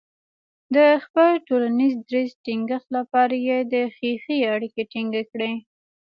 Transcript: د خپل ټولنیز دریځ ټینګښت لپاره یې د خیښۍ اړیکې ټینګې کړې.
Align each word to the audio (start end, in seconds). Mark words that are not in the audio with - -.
د 0.75 0.77
خپل 1.03 1.29
ټولنیز 1.47 1.93
دریځ 2.09 2.29
ټینګښت 2.45 2.87
لپاره 2.97 3.35
یې 3.47 3.57
د 3.73 3.75
خیښۍ 3.95 4.39
اړیکې 4.53 4.83
ټینګې 4.91 5.23
کړې. 5.31 5.51